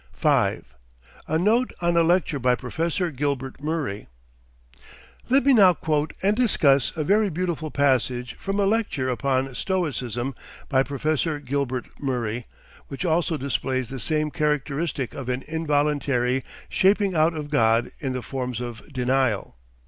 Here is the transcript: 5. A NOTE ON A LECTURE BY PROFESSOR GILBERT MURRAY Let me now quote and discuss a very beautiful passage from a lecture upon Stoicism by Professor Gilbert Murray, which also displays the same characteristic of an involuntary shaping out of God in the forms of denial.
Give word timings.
5. 0.13 0.75
A 1.27 1.37
NOTE 1.37 1.69
ON 1.79 1.95
A 1.95 2.01
LECTURE 2.01 2.39
BY 2.39 2.55
PROFESSOR 2.55 3.11
GILBERT 3.11 3.61
MURRAY 3.61 4.07
Let 5.29 5.45
me 5.45 5.53
now 5.53 5.75
quote 5.75 6.13
and 6.23 6.35
discuss 6.35 6.91
a 6.97 7.03
very 7.03 7.29
beautiful 7.29 7.69
passage 7.69 8.33
from 8.39 8.59
a 8.59 8.65
lecture 8.65 9.09
upon 9.09 9.53
Stoicism 9.53 10.33
by 10.69 10.81
Professor 10.81 11.39
Gilbert 11.39 11.85
Murray, 12.01 12.47
which 12.87 13.05
also 13.05 13.37
displays 13.37 13.89
the 13.89 13.99
same 13.99 14.31
characteristic 14.31 15.13
of 15.13 15.29
an 15.29 15.43
involuntary 15.47 16.43
shaping 16.67 17.13
out 17.13 17.35
of 17.35 17.51
God 17.51 17.91
in 17.99 18.13
the 18.13 18.23
forms 18.23 18.59
of 18.59 18.81
denial. 18.91 19.55